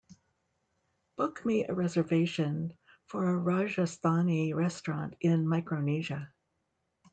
[1.15, 2.73] Book me a reservation
[3.05, 6.33] for a rajasthani restaurant in Micronesia